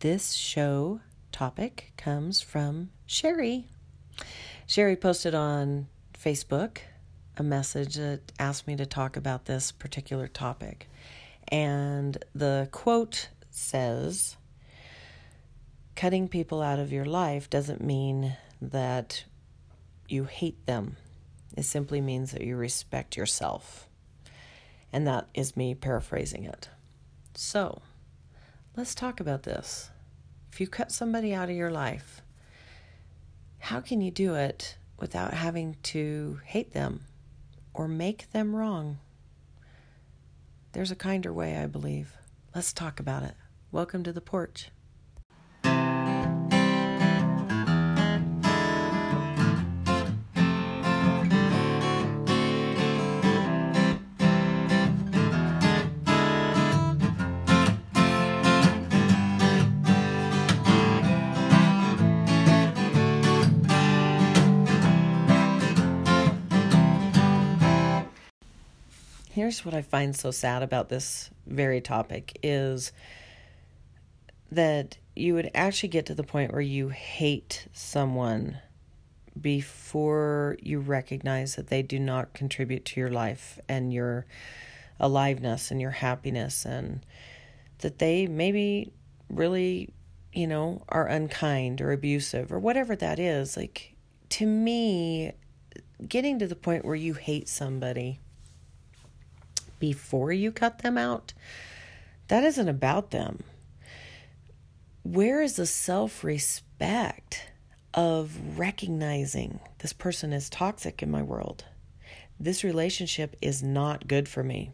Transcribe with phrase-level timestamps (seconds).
[0.00, 3.66] This show topic comes from Sherry.
[4.66, 5.88] Sherry posted on
[6.18, 6.78] Facebook
[7.36, 10.88] a message that asked me to talk about this particular topic.
[11.48, 14.38] And the quote says
[15.96, 19.24] Cutting people out of your life doesn't mean that
[20.08, 20.96] you hate them,
[21.58, 23.86] it simply means that you respect yourself.
[24.94, 26.70] And that is me paraphrasing it.
[27.34, 27.82] So,
[28.80, 29.90] let's talk about this.
[30.50, 32.22] If you cut somebody out of your life,
[33.58, 37.04] how can you do it without having to hate them
[37.74, 38.98] or make them wrong?
[40.72, 42.16] There's a kinder way, I believe.
[42.54, 43.34] Let's talk about it.
[43.70, 44.70] Welcome to the porch.
[69.50, 72.92] Here's what I find so sad about this very topic is
[74.52, 78.60] that you would actually get to the point where you hate someone
[79.40, 84.24] before you recognize that they do not contribute to your life and your
[85.00, 87.04] aliveness and your happiness and
[87.78, 88.92] that they maybe
[89.28, 89.92] really
[90.32, 93.56] you know are unkind or abusive or whatever that is.
[93.56, 93.96] Like
[94.28, 95.32] to me
[96.06, 98.20] getting to the point where you hate somebody
[99.80, 101.32] before you cut them out,
[102.28, 103.42] that isn't about them.
[105.02, 107.46] Where is the self respect
[107.92, 111.64] of recognizing this person is toxic in my world?
[112.38, 114.70] This relationship is not good for me.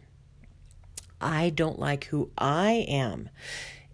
[1.20, 3.30] I don't like who I am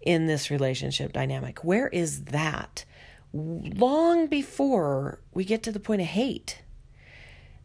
[0.01, 1.63] in this relationship dynamic.
[1.63, 2.85] Where is that?
[3.31, 6.61] Long before we get to the point of hate.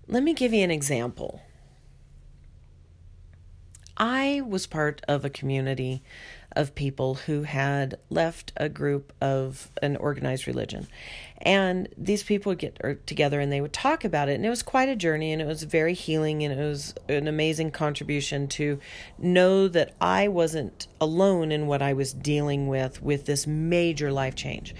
[0.07, 1.43] Let me give you an example.
[3.99, 6.03] I was part of a community
[6.59, 10.89] of people who had left a group of an organized religion.
[11.41, 14.35] And these people would get er, together and they would talk about it.
[14.35, 17.29] And it was quite a journey and it was very healing and it was an
[17.29, 18.81] amazing contribution to
[19.19, 24.35] know that I wasn't alone in what I was dealing with with this major life
[24.35, 24.75] change.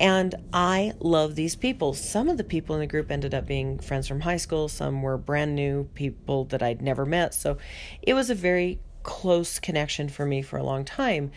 [0.00, 1.92] And I love these people.
[1.92, 5.02] Some of the people in the group ended up being friends from high school, some
[5.02, 7.34] were brand new people that I'd never met.
[7.34, 7.58] So
[8.00, 8.78] it was a very
[9.08, 11.32] close connection for me for a long time.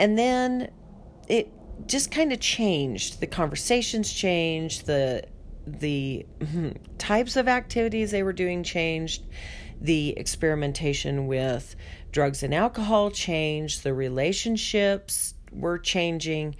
[0.00, 0.68] And then
[1.28, 1.48] it
[1.86, 3.20] just kind of changed.
[3.20, 5.22] The conversations changed, the
[5.64, 9.22] the hmm, types of activities they were doing changed,
[9.80, 11.76] the experimentation with
[12.10, 16.56] drugs and alcohol changed, the relationships were changing,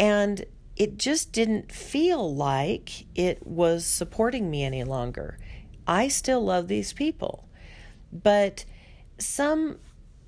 [0.00, 0.44] and
[0.74, 5.38] it just didn't feel like it was supporting me any longer.
[5.86, 7.46] I still love these people.
[8.12, 8.64] But
[9.18, 9.78] some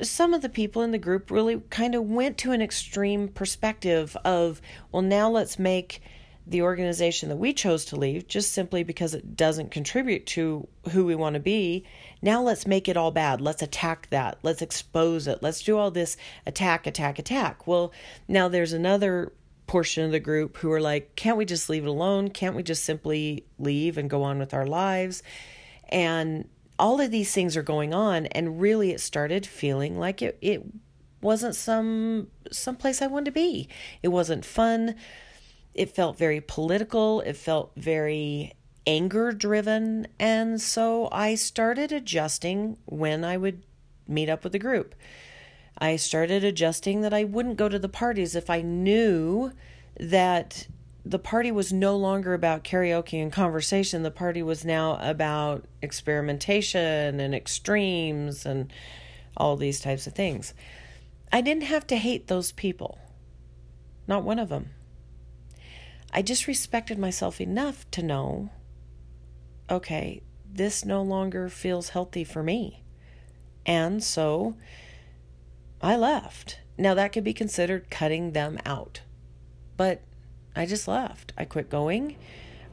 [0.00, 4.16] some of the people in the group really kind of went to an extreme perspective
[4.24, 4.60] of,
[4.92, 6.00] well, now let's make
[6.46, 11.04] the organization that we chose to leave just simply because it doesn't contribute to who
[11.04, 11.84] we want to be.
[12.22, 13.40] Now let's make it all bad.
[13.40, 14.38] Let's attack that.
[14.42, 15.42] Let's expose it.
[15.42, 16.16] Let's do all this
[16.46, 17.66] attack, attack, attack.
[17.66, 17.92] Well,
[18.28, 19.32] now there's another
[19.66, 22.30] portion of the group who are like, can't we just leave it alone?
[22.30, 25.22] Can't we just simply leave and go on with our lives?
[25.90, 30.38] And all of these things are going on and really it started feeling like it
[30.40, 30.62] it
[31.20, 33.68] wasn't some some place I wanted to be.
[34.02, 34.94] It wasn't fun.
[35.74, 37.20] It felt very political.
[37.22, 38.54] It felt very
[38.86, 40.06] anger driven.
[40.18, 43.64] And so I started adjusting when I would
[44.06, 44.94] meet up with the group.
[45.76, 49.52] I started adjusting that I wouldn't go to the parties if I knew
[50.00, 50.66] that
[51.08, 54.02] the party was no longer about karaoke and conversation.
[54.02, 58.70] The party was now about experimentation and extremes and
[59.34, 60.52] all these types of things.
[61.32, 62.98] I didn't have to hate those people,
[64.06, 64.70] not one of them.
[66.12, 68.50] I just respected myself enough to know
[69.70, 72.82] okay, this no longer feels healthy for me.
[73.66, 74.56] And so
[75.82, 76.60] I left.
[76.78, 79.02] Now, that could be considered cutting them out,
[79.76, 80.00] but
[80.58, 81.32] I just left.
[81.38, 82.16] I quit going.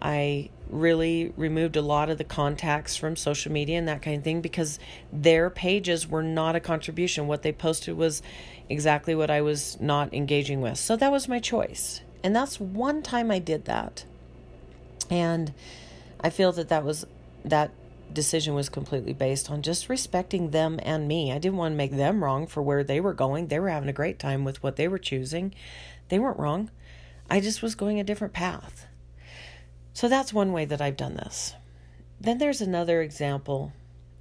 [0.01, 4.23] I really removed a lot of the contacts from social media and that kind of
[4.23, 4.79] thing because
[5.13, 7.27] their pages were not a contribution.
[7.27, 8.23] What they posted was
[8.69, 10.79] exactly what I was not engaging with.
[10.79, 12.01] So that was my choice.
[12.23, 14.03] And that's one time I did that.
[15.09, 15.53] And
[16.19, 17.05] I feel that that was
[17.43, 17.69] that
[18.11, 21.31] decision was completely based on just respecting them and me.
[21.31, 23.47] I didn't want to make them wrong for where they were going.
[23.47, 25.53] They were having a great time with what they were choosing.
[26.09, 26.71] They weren't wrong.
[27.29, 28.85] I just was going a different path.
[29.93, 31.53] So that's one way that I've done this.
[32.19, 33.73] Then there's another example,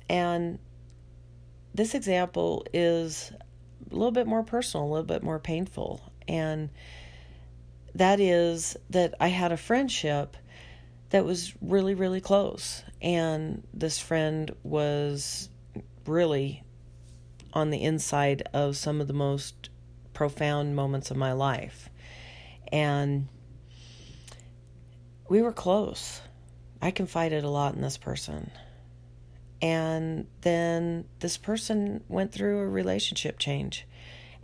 [0.08, 0.58] and
[1.74, 3.32] this example is
[3.90, 6.12] a little bit more personal, a little bit more painful.
[6.26, 6.70] And
[7.94, 10.36] that is that I had a friendship
[11.10, 12.82] that was really, really close.
[13.02, 15.48] And this friend was
[16.06, 16.62] really
[17.52, 19.70] on the inside of some of the most
[20.12, 21.88] profound moments of my life.
[22.72, 23.28] And
[25.28, 26.20] we were close.
[26.82, 28.50] I confided a lot in this person.
[29.62, 33.86] And then this person went through a relationship change.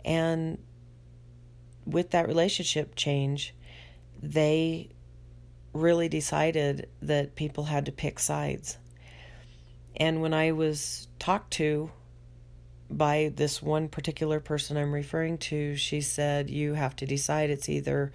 [0.03, 0.57] And
[1.85, 3.53] with that relationship change,
[4.21, 4.89] they
[5.73, 8.77] really decided that people had to pick sides.
[9.95, 11.91] And when I was talked to
[12.97, 17.69] by this one particular person I'm referring to, she said, You have to decide it's
[17.69, 18.11] either,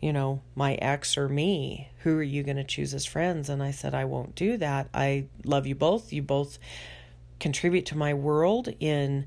[0.00, 1.90] you know, my ex or me.
[2.00, 3.48] Who are you going to choose as friends?
[3.48, 4.88] And I said, I won't do that.
[4.92, 6.12] I love you both.
[6.12, 6.58] You both
[7.40, 9.26] contribute to my world in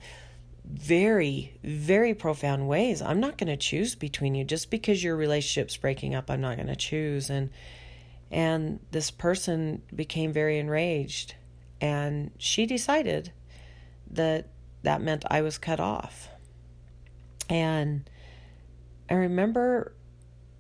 [0.64, 3.02] very, very profound ways.
[3.02, 6.30] I'm not going to choose between you just because your relationship's breaking up.
[6.30, 7.30] I'm not going to choose.
[7.30, 7.50] And
[8.32, 11.36] and this person became very enraged,
[11.80, 13.32] and she decided
[14.10, 14.48] that
[14.86, 16.30] that meant I was cut off.
[17.50, 18.10] And
[19.10, 19.94] I remember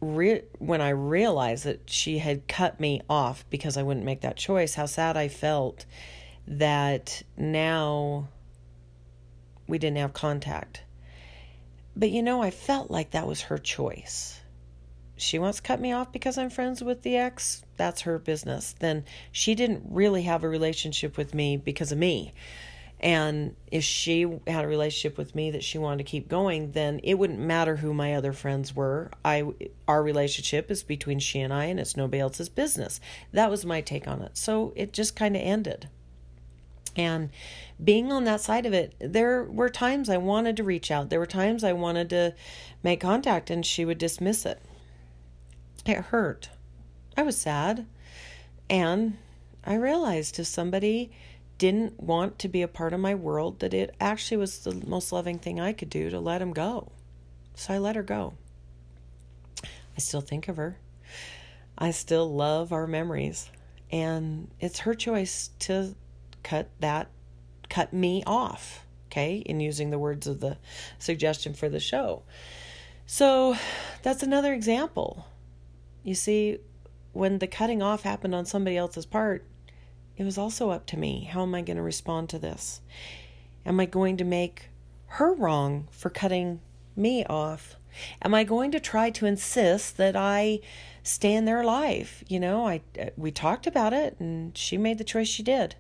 [0.02, 4.38] re- when I realized that she had cut me off because I wouldn't make that
[4.38, 5.86] choice, how sad I felt
[6.48, 8.28] that now
[9.68, 10.84] we didn't have contact.
[11.96, 14.42] But you know, I felt like that was her choice.
[15.18, 17.64] She wants to cut me off because I'm friends with the ex.
[17.78, 18.76] That's her business.
[18.80, 22.34] Then she didn't really have a relationship with me because of me.
[23.06, 27.00] And if she had a relationship with me that she wanted to keep going, then
[27.04, 29.12] it wouldn't matter who my other friends were.
[29.24, 29.46] I
[29.88, 33.00] our relationship is between she and I and it's nobody else's business.
[33.32, 34.36] That was my take on it.
[34.36, 35.88] So it just kind of ended.
[36.96, 37.30] And
[37.84, 41.12] being on that side of it, there were times I wanted to reach out.
[41.12, 42.34] There were times I wanted to
[42.82, 44.64] make contact and she would dismiss it.
[45.86, 46.50] It hurt.
[47.16, 47.86] I was sad.
[48.68, 49.18] And
[49.64, 51.12] I realized if somebody
[51.58, 55.12] didn't want to be a part of my world, that it actually was the most
[55.12, 56.92] loving thing I could do to let him go.
[57.56, 58.34] So I let her go.
[59.64, 60.78] I still think of her.
[61.78, 63.50] I still love our memories.
[63.92, 65.96] And it's her choice to
[66.46, 67.10] cut that
[67.70, 70.58] cut me off okay in using the words of the
[71.00, 72.22] suggestion for the show
[73.08, 73.56] so
[74.04, 75.26] that's another example
[76.04, 76.60] you see
[77.14, 79.44] when the cutting off happened on somebody else's part
[80.18, 81.30] it was also up to me.
[81.32, 82.82] How am i going to respond to this?
[83.66, 84.70] Am i going to make
[85.08, 86.62] her wrong for cutting
[86.96, 87.76] me off?
[88.22, 90.60] Am i going to try to insist that i
[91.04, 92.24] stay in their life?
[92.28, 92.82] You know i
[93.18, 95.76] we talked about it and she made the choice she did.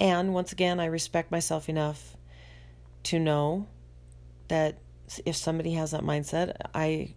[0.00, 2.16] And once again, I respect myself enough
[3.04, 3.66] to know
[4.48, 4.78] that
[5.26, 7.14] if somebody has that mindset, I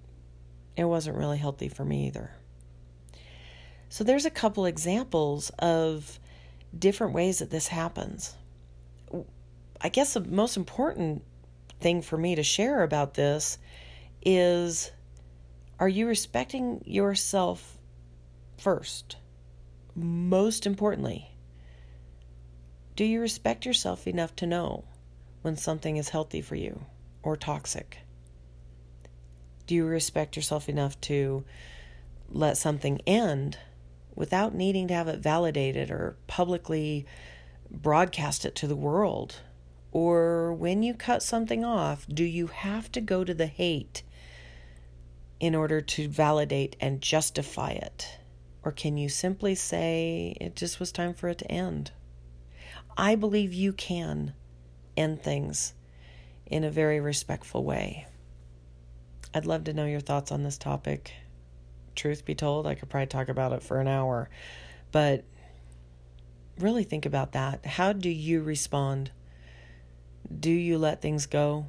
[0.76, 2.32] it wasn't really healthy for me either.
[3.94, 6.20] So there's a couple examples of
[6.76, 8.36] different ways that this happens.
[9.80, 11.22] I guess the most important
[11.80, 13.60] thing for me to share about this
[14.24, 14.92] is
[15.80, 17.78] are you respecting yourself
[18.58, 19.18] first?
[19.94, 21.30] Most importantly,
[22.96, 24.86] do you respect yourself enough to know
[25.44, 26.84] when something is healthy for you
[27.22, 28.00] or toxic?
[29.68, 31.46] Do you respect yourself enough to
[32.32, 33.60] let something end
[34.16, 37.06] without needing to have it validated or publicly
[37.70, 39.42] broadcast it to the world?
[39.92, 44.04] Or when you cut something off, do you have to go to the hate
[45.40, 48.18] in order to validate and justify it?
[48.64, 51.92] Or can you simply say it just was time for it to end?
[52.96, 54.34] I believe you can
[54.96, 55.74] end things
[56.46, 58.08] in a very respectful way.
[59.34, 61.14] I'd love to know your thoughts on this topic.
[61.96, 64.30] Truth be told, I could probably talk about it for an hour,
[64.92, 65.24] but
[66.60, 67.66] really think about that.
[67.66, 69.12] How do you respond?
[70.40, 71.68] Do you let things go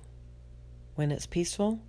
[0.94, 1.80] when it's peaceful?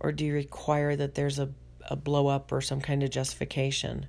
[0.00, 1.50] Or do you require that there's a,
[1.88, 4.06] a blow up or some kind of justification?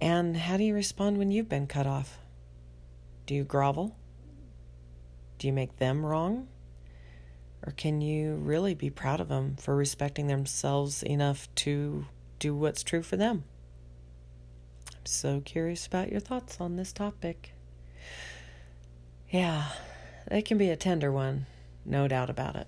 [0.00, 2.18] And how do you respond when you've been cut off?
[3.26, 3.96] Do you grovel?
[5.38, 6.48] Do you make them wrong?
[7.66, 12.06] Or can you really be proud of them for respecting themselves enough to
[12.38, 13.44] do what's true for them?
[14.94, 17.52] I'm so curious about your thoughts on this topic.
[19.30, 19.64] Yeah,
[20.30, 21.46] it can be a tender one,
[21.84, 22.66] no doubt about it.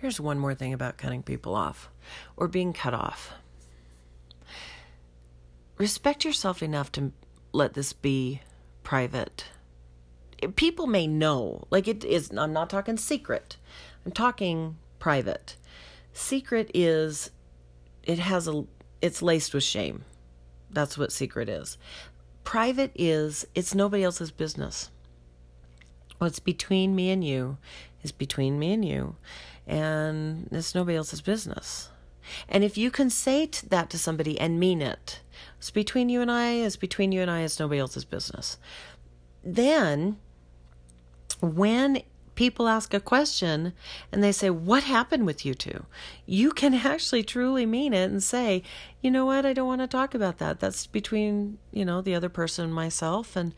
[0.00, 1.90] Here's one more thing about cutting people off
[2.36, 3.32] or being cut off.
[5.76, 7.12] Respect yourself enough to
[7.52, 8.40] let this be
[8.82, 9.44] private.
[10.56, 13.56] People may know, like it is, I'm not talking secret,
[14.04, 15.56] I'm talking private.
[16.12, 17.30] Secret is,
[18.02, 18.64] it has a,
[19.00, 20.04] it's laced with shame.
[20.70, 21.78] That's what secret is.
[22.44, 24.90] Private is, it's nobody else's business.
[26.18, 27.58] What's between me and you
[28.02, 29.16] is between me and you,
[29.66, 31.90] and it's nobody else's business.
[32.48, 35.20] And if you can say that to somebody and mean it,
[35.58, 38.58] it's between you and I, it's between you and I, it's nobody else's business.
[39.42, 40.18] Then,
[41.40, 42.02] when
[42.34, 43.74] people ask a question
[44.10, 45.84] and they say, What happened with you two?
[46.26, 48.62] You can actually truly mean it and say,
[49.02, 49.44] You know what?
[49.44, 50.60] I don't want to talk about that.
[50.60, 53.54] That's between, you know, the other person and myself, and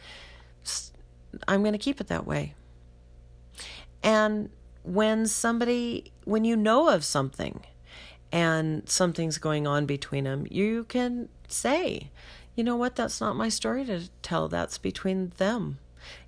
[1.47, 2.55] I'm going to keep it that way.
[4.03, 4.51] And
[4.83, 7.61] when somebody, when you know of something
[8.33, 12.11] and something's going on between them, you can say,
[12.57, 14.49] you know what, that's not my story to tell.
[14.49, 15.79] That's between them.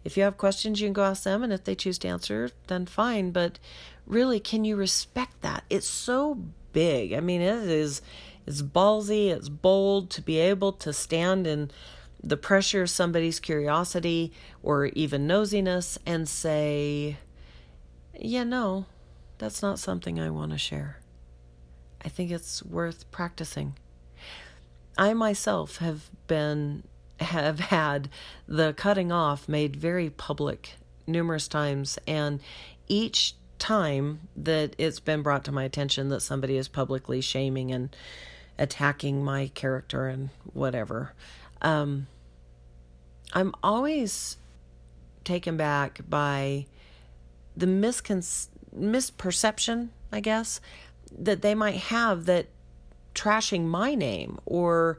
[0.05, 2.51] If you have questions, you can go ask them, and if they choose to answer,
[2.67, 3.31] then fine.
[3.31, 3.59] But
[4.07, 5.65] really, can you respect that?
[5.71, 6.39] It's so
[6.73, 7.13] big.
[7.13, 8.03] I mean, it is.
[8.47, 9.29] It's ballsy.
[9.31, 11.71] It's bold to be able to stand in
[12.23, 17.19] the pressure of somebody's curiosity or even nosiness and say,
[18.19, 18.87] "Yeah, no,
[19.39, 21.01] that's not something I want to share."
[22.05, 23.77] I think it's worth practicing.
[24.97, 26.85] I myself have been
[27.21, 28.09] have had
[28.47, 30.75] the cutting off made very public
[31.07, 32.41] numerous times, and
[32.89, 37.95] each time that it's been brought to my attention that somebody is publicly shaming and
[38.59, 41.13] attacking my character and whatever,
[41.63, 42.07] um,
[43.33, 44.37] I'm always
[45.25, 46.67] taken back by
[47.57, 50.61] the miscon- misperception, I guess,
[51.17, 52.47] that they might have that
[53.15, 54.99] trashing my name or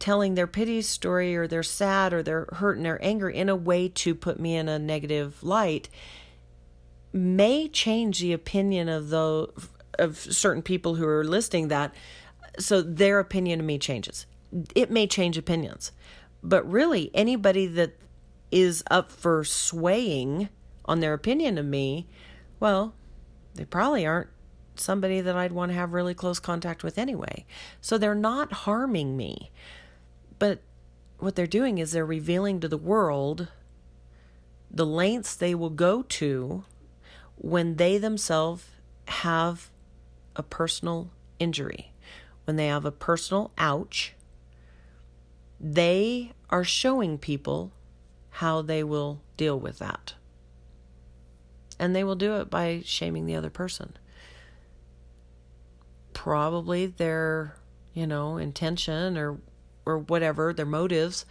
[0.00, 3.54] telling their pity story or their sad or their hurt and their anger in a
[3.54, 5.88] way to put me in a negative light
[7.12, 9.46] may change the opinion of the
[9.98, 11.94] of certain people who are listening that.
[12.58, 14.26] So their opinion of me changes.
[14.74, 15.92] It may change opinions.
[16.42, 17.92] But really anybody that
[18.50, 20.48] is up for swaying
[20.86, 22.08] on their opinion of me
[22.58, 22.94] well
[23.54, 24.28] they probably aren't
[24.74, 27.44] somebody that I'd want to have really close contact with anyway.
[27.80, 29.50] So they're not harming me
[30.40, 30.58] but
[31.20, 33.46] what they're doing is they're revealing to the world
[34.70, 36.64] the lengths they will go to
[37.36, 38.64] when they themselves
[39.06, 39.70] have
[40.36, 41.92] a personal injury,
[42.44, 44.14] when they have a personal ouch.
[45.58, 47.72] They are showing people
[48.30, 50.14] how they will deal with that.
[51.78, 53.96] And they will do it by shaming the other person.
[56.12, 57.56] Probably their,
[57.92, 59.38] you know, intention or
[59.90, 61.24] or whatever their motives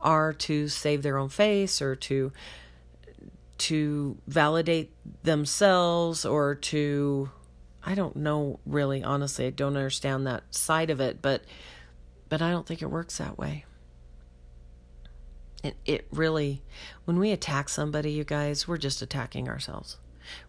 [0.00, 2.32] are to save their own face or to
[3.58, 4.90] to validate
[5.22, 7.30] themselves or to
[7.84, 11.42] I don't know really honestly I don't understand that side of it but
[12.28, 13.64] but I don't think it works that way.
[15.62, 16.62] It it really
[17.04, 19.98] when we attack somebody you guys we're just attacking ourselves.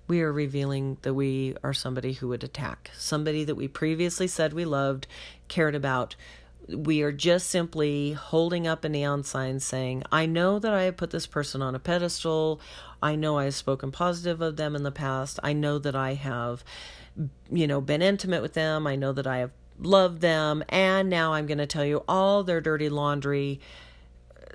[0.07, 4.53] We are revealing that we are somebody who would attack, somebody that we previously said
[4.53, 5.07] we loved,
[5.47, 6.15] cared about,
[6.67, 10.97] we are just simply holding up a neon sign saying, I know that I have
[10.97, 12.61] put this person on a pedestal.
[13.01, 15.39] I know I have spoken positive of them in the past.
[15.43, 16.63] I know that I have,
[17.51, 18.87] you know, been intimate with them.
[18.87, 20.63] I know that I have loved them.
[20.69, 23.59] And now I'm going to tell you all their dirty laundry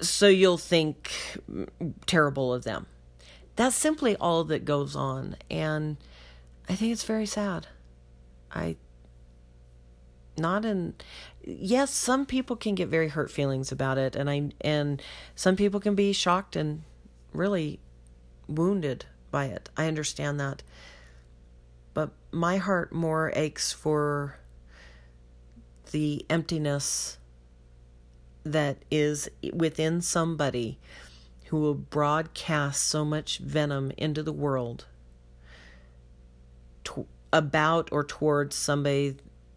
[0.00, 1.38] so you'll think
[2.06, 2.86] terrible of them.
[3.56, 5.36] That's simply all that goes on.
[5.50, 5.96] And
[6.68, 7.66] I think it's very sad.
[8.52, 8.76] I
[10.38, 10.94] not in
[11.44, 15.00] yes some people can get very hurt feelings about it and i and
[15.34, 16.82] some people can be shocked and
[17.32, 17.78] really
[18.48, 19.68] wounded by it.
[19.76, 20.62] I understand that.
[21.94, 24.38] But my heart more aches for
[25.92, 27.18] the emptiness
[28.44, 30.78] that is within somebody
[31.46, 34.86] who will broadcast so much venom into the world
[36.84, 39.16] to, about or towards somebody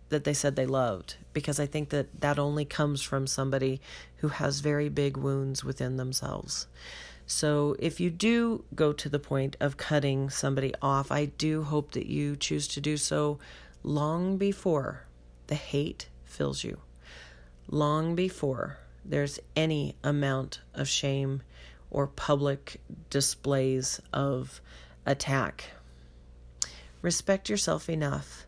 [0.10, 3.80] that they said they loved because I think that that only comes from somebody
[4.18, 6.68] who has very big wounds within themselves.
[7.26, 11.92] So if you do go to the point of cutting somebody off, I do hope
[11.92, 13.38] that you choose to do so
[13.84, 15.06] long before
[15.48, 16.80] the hate fills you,
[17.70, 21.44] long before there's any amount of shame
[21.92, 24.60] or public displays of
[25.06, 25.66] attack.
[27.02, 28.46] Respect yourself enough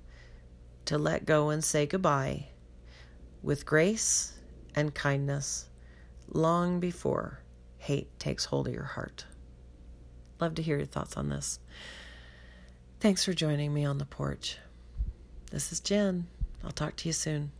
[0.91, 2.45] to let go and say goodbye
[3.41, 4.33] with grace
[4.75, 5.69] and kindness
[6.27, 7.39] long before
[7.77, 9.23] hate takes hold of your heart.
[10.41, 11.59] Love to hear your thoughts on this.
[12.99, 14.57] Thanks for joining me on the porch.
[15.49, 16.27] This is Jen.
[16.61, 17.53] I'll talk to you soon.